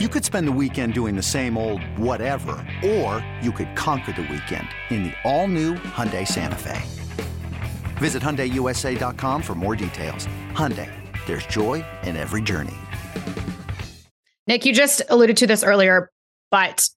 [0.00, 4.22] You could spend the weekend doing the same old whatever, or you could conquer the
[4.22, 6.82] weekend in the all-new Hyundai Santa Fe.
[7.98, 10.26] Visit HyundaiUSA.com for more details.
[10.50, 10.90] Hyundai,
[11.26, 12.74] there's joy in every journey.
[14.48, 16.10] Nick, you just alluded to this earlier,
[16.50, 16.88] but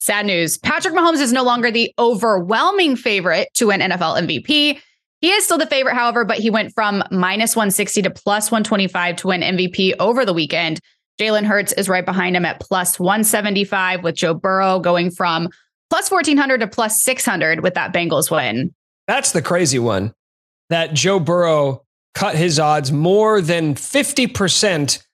[0.00, 0.58] sad news.
[0.58, 4.78] Patrick Mahomes is no longer the overwhelming favorite to win NFL MVP.
[5.22, 9.16] He is still the favorite, however, but he went from minus 160 to plus 125
[9.16, 10.80] to win MVP over the weekend.
[11.20, 15.50] Jalen Hurts is right behind him at plus 175, with Joe Burrow going from
[15.90, 18.74] plus 1400 to plus 600 with that Bengals win.
[19.06, 20.14] That's the crazy one
[20.70, 25.06] that Joe Burrow cut his odds more than 50%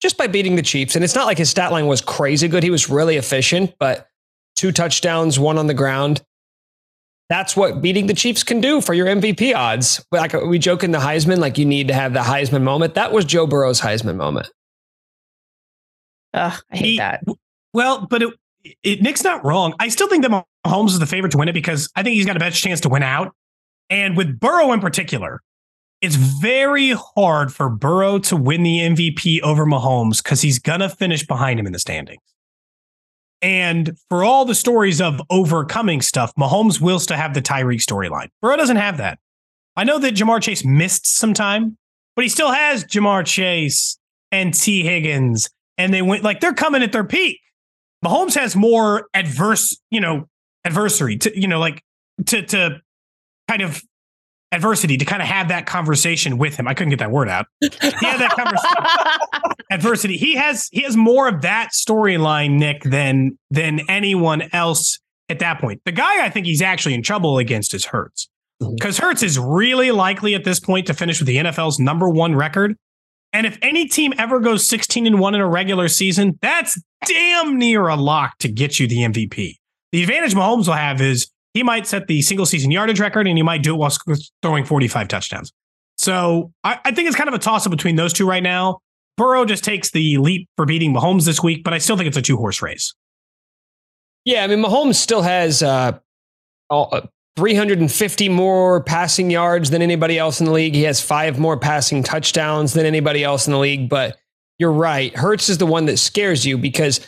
[0.00, 0.96] just by beating the Chiefs.
[0.96, 2.64] And it's not like his stat line was crazy good.
[2.64, 4.08] He was really efficient, but
[4.56, 6.22] two touchdowns, one on the ground.
[7.28, 10.04] That's what beating the Chiefs can do for your MVP odds.
[10.10, 12.94] Like we joke in the Heisman, like you need to have the Heisman moment.
[12.94, 14.50] That was Joe Burrow's Heisman moment.
[16.34, 17.24] Ugh, I hate he, that.
[17.72, 18.34] Well, but it,
[18.82, 19.74] it, Nick's not wrong.
[19.78, 22.26] I still think that Mahomes is the favorite to win it because I think he's
[22.26, 23.34] got a better chance to win out.
[23.90, 25.40] And with Burrow in particular,
[26.00, 31.26] it's very hard for Burrow to win the MVP over Mahomes because he's gonna finish
[31.26, 32.22] behind him in the standings.
[33.40, 38.28] And for all the stories of overcoming stuff, Mahomes will still have the Tyreek storyline.
[38.40, 39.18] Burrow doesn't have that.
[39.76, 41.76] I know that Ja'Marr Chase missed some time,
[42.14, 43.98] but he still has Ja'Marr Chase
[44.30, 47.38] and Tee Higgins and they went like they're coming at their peak.
[48.04, 50.28] Mahomes has more adverse, you know,
[50.64, 51.82] adversary to, you know, like
[52.26, 52.80] to to
[53.48, 53.82] kind of
[54.52, 56.68] adversity to kind of have that conversation with him.
[56.68, 57.46] I couldn't get that word out.
[57.60, 59.52] He had that conversation.
[59.70, 60.16] adversity.
[60.16, 64.98] He has he has more of that storyline, Nick, than than anyone else
[65.28, 65.80] at that point.
[65.84, 68.28] The guy I think he's actually in trouble against is Hurts.
[68.60, 69.06] Because mm-hmm.
[69.06, 72.76] Hurts is really likely at this point to finish with the NFL's number one record.
[73.32, 77.58] And if any team ever goes 16 and 1 in a regular season, that's damn
[77.58, 79.56] near a lock to get you the MVP.
[79.92, 83.36] The advantage Mahomes will have is he might set the single season yardage record and
[83.36, 83.92] he might do it while
[84.42, 85.52] throwing 45 touchdowns.
[85.96, 88.80] So I, I think it's kind of a toss up between those two right now.
[89.16, 92.16] Burrow just takes the leap for beating Mahomes this week, but I still think it's
[92.16, 92.94] a two horse race.
[94.24, 95.98] Yeah, I mean, Mahomes still has uh,
[96.70, 100.74] all, 350 more passing yards than anybody else in the league.
[100.74, 103.88] He has five more passing touchdowns than anybody else in the league.
[103.88, 104.18] But
[104.58, 105.16] you're right.
[105.16, 107.00] Hurts is the one that scares you because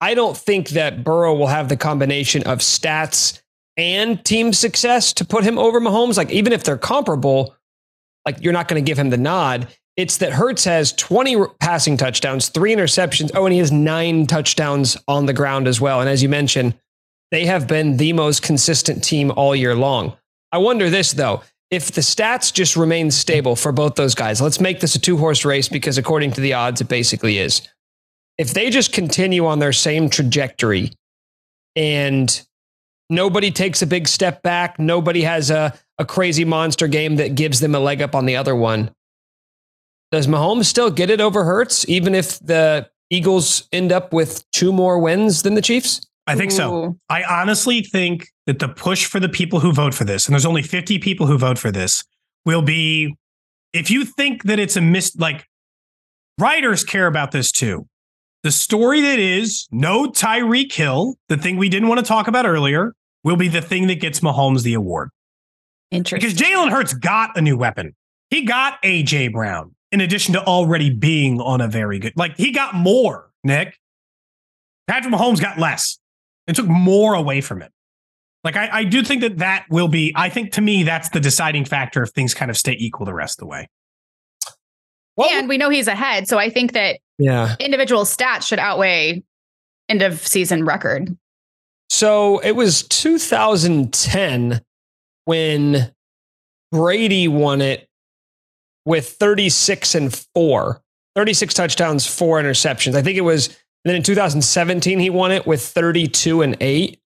[0.00, 3.40] I don't think that Burrow will have the combination of stats
[3.76, 6.16] and team success to put him over Mahomes.
[6.16, 7.54] Like, even if they're comparable,
[8.26, 9.68] like you're not going to give him the nod.
[9.96, 13.30] It's that Hurts has 20 passing touchdowns, three interceptions.
[13.34, 16.00] Oh, and he has nine touchdowns on the ground as well.
[16.00, 16.74] And as you mentioned,
[17.30, 20.16] they have been the most consistent team all year long.
[20.52, 21.42] I wonder this, though.
[21.70, 25.16] If the stats just remain stable for both those guys, let's make this a two
[25.16, 27.62] horse race because according to the odds, it basically is.
[28.38, 30.92] If they just continue on their same trajectory
[31.76, 32.44] and
[33.08, 37.60] nobody takes a big step back, nobody has a, a crazy monster game that gives
[37.60, 38.90] them a leg up on the other one,
[40.10, 44.72] does Mahomes still get it over Hurts, even if the Eagles end up with two
[44.72, 46.09] more wins than the Chiefs?
[46.30, 46.56] I think Ooh.
[46.56, 46.96] so.
[47.08, 50.46] I honestly think that the push for the people who vote for this, and there's
[50.46, 52.04] only 50 people who vote for this,
[52.44, 53.16] will be
[53.72, 55.44] if you think that it's a miss, like
[56.38, 57.86] writers care about this too.
[58.42, 62.46] The story that is no Tyreek Hill, the thing we didn't want to talk about
[62.46, 65.10] earlier, will be the thing that gets Mahomes the award.
[65.90, 66.26] Interesting.
[66.26, 67.94] Because Jalen Hurts got a new weapon.
[68.30, 72.52] He got AJ Brown in addition to already being on a very good, like he
[72.52, 73.76] got more, Nick.
[74.86, 75.99] Patrick Mahomes got less
[76.50, 77.70] and took more away from it.
[78.42, 80.12] Like I, I do think that that will be.
[80.16, 83.14] I think to me that's the deciding factor if things kind of stay equal the
[83.14, 83.68] rest of the way.
[85.16, 89.22] Well, and we know he's ahead, so I think that yeah, individual stats should outweigh
[89.88, 91.16] end of season record.
[91.88, 94.60] So it was 2010
[95.26, 95.92] when
[96.72, 97.88] Brady won it
[98.84, 100.82] with 36 and 4.
[101.16, 102.94] 36 touchdowns, 4 interceptions.
[102.94, 106.98] I think it was then in 2017, he won it with 32 and 8.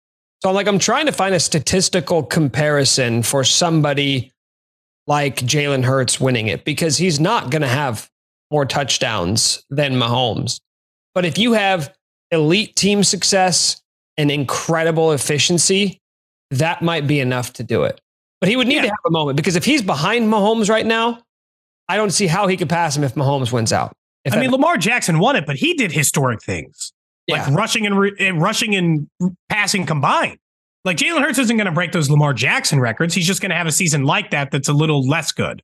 [0.41, 4.31] So I'm like, I'm trying to find a statistical comparison for somebody
[5.07, 8.09] like Jalen Hurts winning it because he's not going to have
[8.51, 10.59] more touchdowns than Mahomes.
[11.13, 11.93] But if you have
[12.31, 13.81] elite team success
[14.17, 15.99] and incredible efficiency,
[16.51, 17.99] that might be enough to do it.
[18.39, 18.81] But he would need yeah.
[18.83, 21.21] to have a moment because if he's behind Mahomes right now,
[21.87, 23.93] I don't see how he could pass him if Mahomes wins out.
[24.31, 26.93] I mean, Lamar Jackson won it, but he did historic things
[27.27, 29.07] like rushing and, re- and rushing and
[29.49, 30.37] passing combined.
[30.85, 33.13] Like Jalen Hurts isn't going to break those Lamar Jackson records.
[33.13, 35.61] He's just going to have a season like that that's a little less good.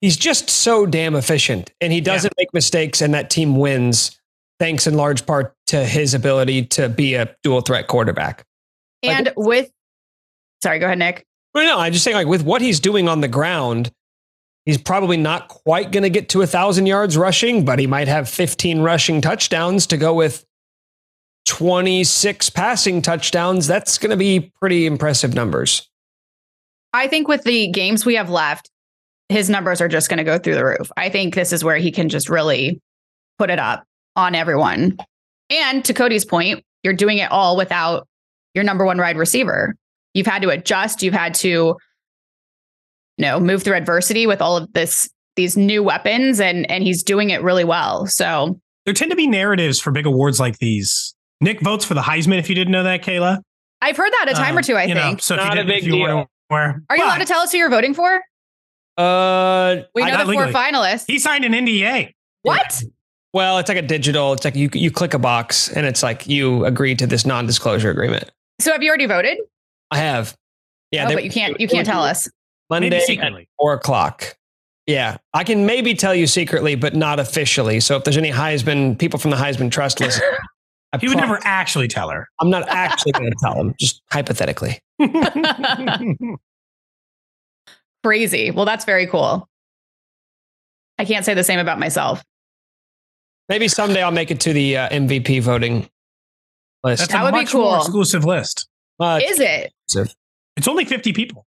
[0.00, 2.42] He's just so damn efficient, and he doesn't yeah.
[2.42, 4.18] make mistakes, and that team wins
[4.58, 8.44] thanks in large part to his ability to be a dual threat quarterback.
[9.02, 9.70] And like, with,
[10.62, 11.26] sorry, go ahead, Nick.
[11.54, 13.90] Well, no, I'm just saying like with what he's doing on the ground,
[14.66, 18.08] he's probably not quite going to get to a thousand yards rushing, but he might
[18.08, 20.44] have 15 rushing touchdowns to go with
[21.46, 23.66] 26 passing touchdowns.
[23.66, 25.88] That's going to be pretty impressive numbers.
[26.92, 28.70] I think with the games we have left,
[29.28, 30.90] his numbers are just going to go through the roof.
[30.96, 32.80] I think this is where he can just really
[33.38, 33.84] put it up
[34.16, 34.96] on everyone.
[35.48, 38.08] And to Cody's point, you're doing it all without
[38.54, 39.76] your number one wide receiver.
[40.14, 41.76] You've had to adjust, you've had to
[43.16, 47.02] you know, move through adversity with all of this these new weapons and and he's
[47.02, 48.06] doing it really well.
[48.06, 51.14] So there tend to be narratives for big awards like these.
[51.40, 53.40] Nick votes for the Heisman if you didn't know that, Kayla.
[53.82, 54.96] I've heard that a time uh, or two, I think.
[54.96, 56.26] Know, so Not if you, a big deal.
[56.48, 58.22] Where, Are you allowed to tell us who you're voting for?
[58.98, 60.52] Uh, we know the legally.
[60.52, 61.04] four finalists.
[61.06, 62.12] He signed an NDA.
[62.42, 62.82] What?
[63.32, 64.32] Well, it's like a digital.
[64.32, 67.90] It's like you you click a box and it's like you agree to this non-disclosure
[67.90, 68.30] agreement.
[68.60, 69.38] So have you already voted?
[69.90, 70.36] I have.
[70.90, 72.28] Yeah, oh, but you can't you can't tell us.
[72.70, 74.36] Monday at four o'clock.
[74.86, 77.80] Yeah, I can maybe tell you secretly, but not officially.
[77.80, 80.22] So if there's any Heisman people from the Heisman Trust list,
[80.92, 82.26] I he would never actually tell her.
[82.40, 84.80] I'm not actually going to tell him, just hypothetically.
[88.02, 88.50] Crazy.
[88.50, 89.48] Well, that's very cool.
[90.98, 92.24] I can't say the same about myself.
[93.48, 95.88] Maybe someday I'll make it to the uh, MVP voting
[96.82, 97.00] list.
[97.00, 97.76] That's that would be cool.
[97.76, 98.68] exclusive list.
[98.98, 99.72] Uh, Is it?
[100.56, 101.46] It's only 50 people.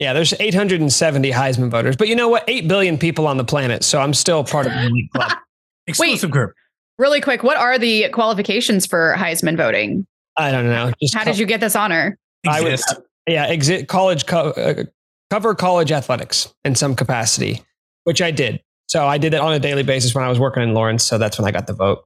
[0.00, 2.44] Yeah, there's 870 Heisman voters, but you know what?
[2.48, 5.32] 8 billion people on the planet, so I'm still part of the elite club.
[5.86, 6.52] Exclusive Wait, group.
[6.98, 10.06] Really quick, what are the qualifications for Heisman voting?
[10.36, 10.92] I don't know.
[11.00, 12.18] Just How co- did you get this honor?
[12.44, 12.84] Exist.
[12.90, 14.84] I would, yeah, exit college co- uh,
[15.30, 17.62] cover college athletics in some capacity,
[18.04, 18.60] which I did.
[18.88, 21.04] So I did it on a daily basis when I was working in Lawrence.
[21.04, 22.04] So that's when I got the vote.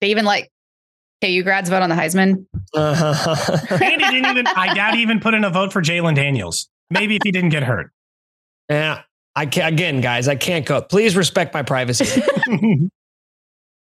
[0.00, 0.50] They even like
[1.22, 2.46] KU grads vote on the Heisman.
[2.74, 3.58] Uh-huh.
[3.70, 4.46] Andy didn't even.
[4.46, 6.68] I doubt he even put in a vote for Jalon Daniels.
[6.92, 7.90] Maybe if he didn't get hurt.
[8.68, 9.02] Yeah,
[9.34, 10.28] I can again, guys.
[10.28, 10.80] I can't go.
[10.82, 12.22] Please respect my privacy.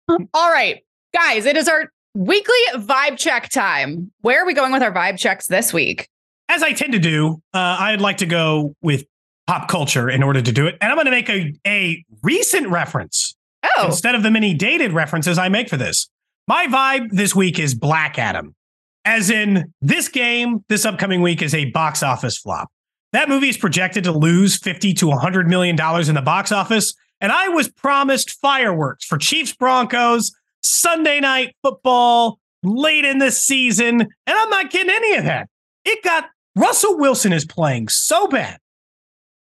[0.09, 1.45] All right, guys.
[1.45, 4.11] It is our weekly vibe check time.
[4.21, 6.07] Where are we going with our vibe checks this week?
[6.47, 9.05] As I tend to do, uh, I'd like to go with
[9.47, 10.77] pop culture in order to do it.
[10.81, 13.35] And I'm going to make a, a recent reference
[13.77, 13.87] oh.
[13.87, 16.09] instead of the many dated references I make for this.
[16.47, 18.55] My vibe this week is Black Adam,
[19.03, 22.69] as in this game, this upcoming week is a box office flop.
[23.15, 26.93] That movie is projected to lose 50 to 100 million dollars in the box office.
[27.21, 34.01] And I was promised fireworks for Chiefs Broncos, Sunday night football late in the season.
[34.01, 35.47] And I'm not getting any of that.
[35.85, 36.25] It got
[36.57, 38.57] Russell Wilson is playing so bad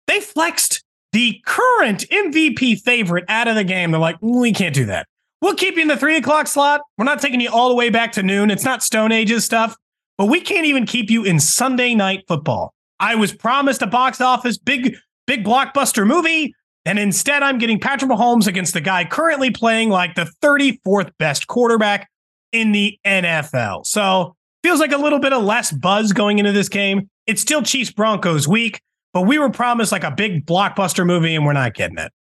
[0.08, 0.82] they flexed
[1.12, 3.92] the current MVP favorite out of the game.
[3.92, 5.06] They're like, mm, we can't do that.
[5.40, 6.80] We'll keep you in the three o'clock slot.
[6.98, 8.50] We're not taking you all the way back to noon.
[8.50, 9.76] It's not Stone Ages stuff,
[10.18, 12.74] but we can't even keep you in Sunday night football.
[13.02, 14.96] I was promised a box office big,
[15.26, 16.54] big blockbuster movie.
[16.84, 21.46] And instead, I'm getting Patrick Mahomes against the guy currently playing like the 34th best
[21.46, 22.08] quarterback
[22.52, 23.86] in the NFL.
[23.86, 27.10] So feels like a little bit of less buzz going into this game.
[27.26, 28.80] It's still Chiefs Broncos week
[29.12, 32.12] but we were promised like a big blockbuster movie and we're not getting it.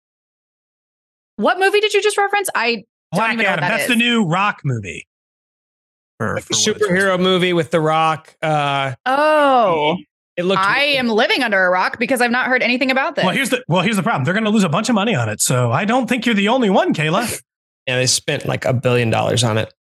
[1.36, 2.48] What movie did you just reference?
[2.54, 3.60] I Black Adam.
[3.60, 3.88] That That's is.
[3.88, 5.06] the new Rock movie.
[6.18, 8.36] For, for superhero movie with The Rock.
[8.42, 9.96] Uh, oh.
[10.36, 10.60] It looked.
[10.60, 13.24] I am living under a rock because I've not heard anything about this.
[13.24, 13.82] Well, here's the well.
[13.82, 14.24] Here's the problem.
[14.24, 15.40] They're going to lose a bunch of money on it.
[15.40, 17.40] So I don't think you're the only one, Kayla.
[17.86, 19.72] yeah, they spent like a billion dollars on it.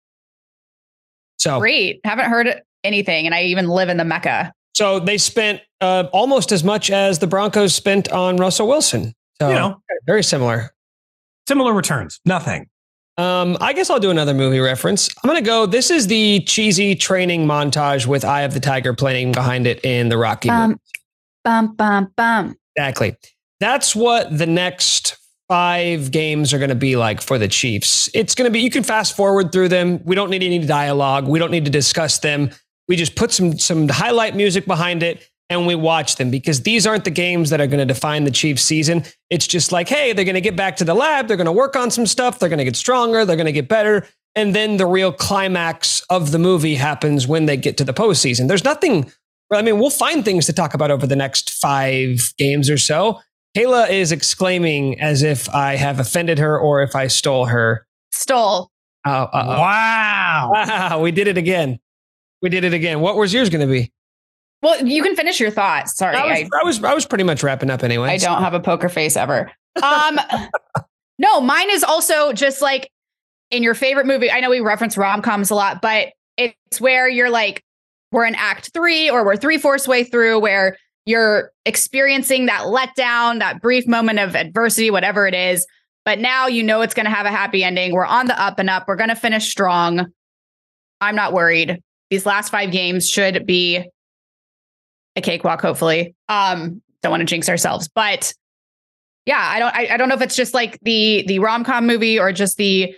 [1.39, 2.01] So great.
[2.03, 4.53] Haven't heard anything, and I even live in the mecca.
[4.75, 9.13] So they spent uh, almost as much as the Broncos spent on Russell Wilson.
[9.41, 10.71] So you know, very similar.
[11.47, 12.19] Similar returns.
[12.25, 12.67] Nothing.
[13.17, 15.09] Um, I guess I'll do another movie reference.
[15.23, 15.65] I'm going to go.
[15.65, 20.09] This is the cheesy training montage with Eye of the Tiger playing behind it in
[20.09, 20.79] the Rocky bum,
[21.43, 22.55] Bum, bum, bum.
[22.75, 23.15] Exactly.
[23.59, 28.09] That's what the next five games are going to be like for the Chiefs.
[28.13, 30.01] It's going to be, you can fast forward through them.
[30.05, 31.27] We don't need any dialogue.
[31.27, 32.51] We don't need to discuss them.
[32.87, 36.87] We just put some some highlight music behind it and we watch them because these
[36.87, 39.03] aren't the games that are going to define the Chiefs season.
[39.29, 41.51] It's just like, hey, they're going to get back to the lab, they're going to
[41.51, 44.55] work on some stuff, they're going to get stronger, they're going to get better, and
[44.55, 48.47] then the real climax of the movie happens when they get to the postseason.
[48.47, 49.11] There's nothing
[49.53, 53.19] I mean, we'll find things to talk about over the next 5 games or so.
[53.57, 57.85] Kayla is exclaiming as if I have offended her or if I stole her.
[58.13, 58.71] Stole.
[59.05, 60.51] Oh, wow.
[60.53, 61.79] Wow, we did it again.
[62.41, 63.01] We did it again.
[63.01, 63.91] What was yours going to be?
[64.61, 65.95] Well, you can finish your thoughts.
[65.97, 68.09] Sorry, I was, I, I was, I was pretty much wrapping up anyway.
[68.09, 69.51] I don't have a poker face ever.
[69.81, 70.19] Um,
[71.17, 72.89] no, mine is also just like
[73.51, 77.07] in your favorite movie, I know we reference rom coms a lot, but it's where
[77.07, 77.63] you're like,
[78.11, 83.39] we're in act three or we're three fourths way through where you're experiencing that letdown,
[83.39, 85.65] that brief moment of adversity, whatever it is.
[86.05, 87.93] But now you know it's going to have a happy ending.
[87.93, 88.87] We're on the up and up.
[88.87, 90.07] We're going to finish strong.
[90.99, 91.81] I'm not worried.
[92.09, 93.87] These last five games should be
[95.15, 96.15] a cakewalk, hopefully.
[96.29, 98.33] Um, don't want to jinx ourselves, but
[99.25, 102.19] yeah, I don't I, I don't know if it's just like the the rom-com movie
[102.19, 102.95] or just the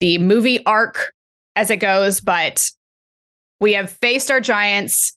[0.00, 1.12] the movie arc
[1.56, 2.68] as it goes, but
[3.60, 5.16] we have faced our giants.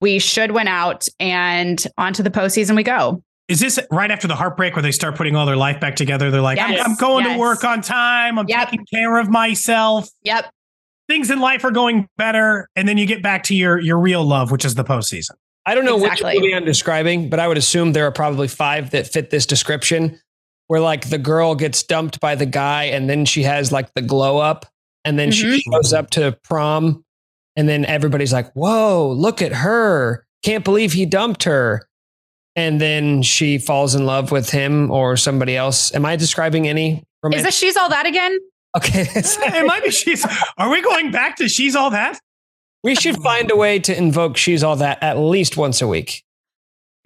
[0.00, 3.22] We should win out and onto the postseason we go.
[3.48, 6.30] Is this right after the heartbreak where they start putting all their life back together?
[6.30, 6.80] They're like, yes.
[6.80, 7.34] I'm, I'm, going yes.
[7.34, 8.38] to work on time.
[8.38, 8.70] I'm yep.
[8.70, 10.08] taking care of myself.
[10.22, 10.50] Yep.
[11.08, 12.68] Things in life are going better.
[12.74, 15.32] And then you get back to your your real love, which is the postseason.
[15.66, 16.34] I don't know exactly.
[16.34, 19.46] which movie I'm describing, but I would assume there are probably five that fit this
[19.46, 20.20] description
[20.66, 24.02] where like the girl gets dumped by the guy and then she has like the
[24.02, 24.66] glow up
[25.04, 25.54] and then mm-hmm.
[25.54, 27.04] she shows up to prom
[27.56, 30.26] and then everybody's like, whoa, look at her.
[30.42, 31.88] Can't believe he dumped her.
[32.56, 35.94] And then she falls in love with him or somebody else.
[35.94, 37.02] Am I describing any?
[37.22, 38.38] Romantic- Is this She's All That again?
[38.76, 39.06] Okay.
[39.14, 40.26] it might be She's.
[40.58, 42.20] Are we going back to She's All That?
[42.84, 46.22] We should find a way to invoke She's All That at least once a week.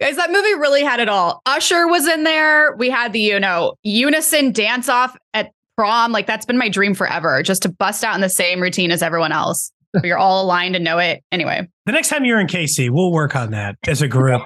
[0.01, 1.41] Guys, that movie really had it all.
[1.45, 2.75] Usher was in there.
[2.75, 6.11] We had the, you know, unison dance off at prom.
[6.11, 9.01] Like that's been my dream forever, just to bust out in the same routine as
[9.01, 9.71] everyone else.
[10.03, 11.23] You're all aligned and know it.
[11.31, 11.65] Anyway.
[11.85, 14.41] The next time you're in KC, we'll work on that as a group.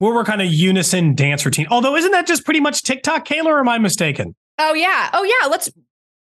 [0.00, 1.66] we'll work on a unison dance routine.
[1.70, 4.34] Although, isn't that just pretty much TikTok, Kayla, or am I mistaken?
[4.58, 5.08] Oh, yeah.
[5.14, 5.48] Oh, yeah.
[5.48, 5.70] Let's,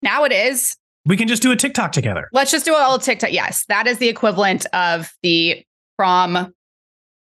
[0.02, 0.76] now it is.
[1.04, 2.28] We can just do a TikTok together.
[2.32, 3.32] Let's just do a little TikTok.
[3.32, 3.64] Yes.
[3.68, 5.64] That is the equivalent of the
[5.96, 6.52] prom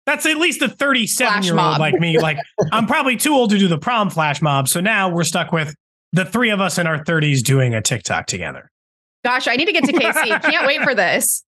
[0.05, 2.19] that's at least a 37 year old like me.
[2.19, 2.37] Like,
[2.71, 4.67] I'm probably too old to do the prom flash mob.
[4.67, 5.75] So now we're stuck with
[6.11, 8.71] the three of us in our 30s doing a TikTok together.
[9.23, 10.41] Gosh, I need to get to KC.
[10.43, 11.43] Can't wait for this.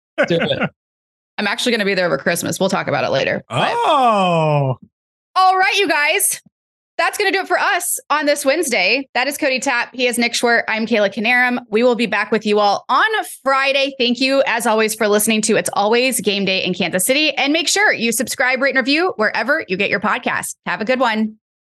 [1.39, 2.59] I'm actually going to be there over Christmas.
[2.59, 3.45] We'll talk about it later.
[3.51, 4.79] Oh.
[5.35, 6.41] All right, you guys
[6.99, 9.09] that's going to do it for us on this Wednesday.
[9.15, 9.95] That is Cody Tapp.
[9.95, 10.65] He is Nick Schwerdt.
[10.69, 11.59] I'm Kayla Knierim.
[11.71, 13.95] We will be back with you all on Friday.
[13.99, 17.33] Thank you, as always, for listening to It's Always Game Day in Kansas City.
[17.35, 20.57] And make sure you subscribe, rate, and review wherever you get your podcast.
[20.67, 21.39] Have a good one.